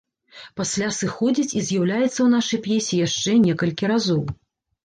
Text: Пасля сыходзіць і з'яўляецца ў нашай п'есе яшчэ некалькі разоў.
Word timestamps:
Пасля 0.59 0.87
сыходзіць 0.99 1.55
і 1.59 1.61
з'яўляецца 1.67 2.09
ў 2.23 2.27
нашай 2.35 2.59
п'есе 2.65 2.95
яшчэ 3.07 3.37
некалькі 3.47 3.85
разоў. 3.93 4.21